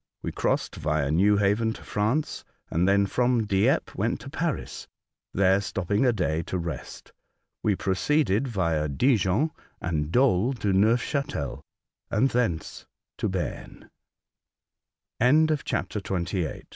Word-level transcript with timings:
We 0.23 0.31
crossed 0.31 0.77
via 0.77 1.11
Newhaven 1.11 1.73
to 1.75 1.83
France, 1.83 2.43
and 2.71 2.87
then 2.87 3.05
from 3.05 3.45
Dieppe 3.45 3.91
went 3.95 4.19
to 4.21 4.31
Paris. 4.31 4.87
There 5.31 5.61
stopping 5.61 6.07
a 6.07 6.11
day 6.11 6.41
to 6.41 6.57
rest, 6.57 7.11
we 7.61 7.75
proceeded 7.75 8.47
via 8.47 8.89
Dijon 8.89 9.51
and 9.79 10.11
Dol 10.11 10.53
to 10.53 10.73
Neufchatel, 10.73 11.61
and 12.09 12.31
thence 12.31 12.87
to 13.19 13.29
Ber 13.29 13.89